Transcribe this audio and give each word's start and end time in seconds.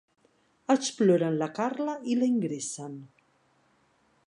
Exploren 0.75 1.37
la 1.41 1.49
Carla 1.59 1.95
i 2.13 2.17
la 2.21 2.29
ingressen. 2.31 2.99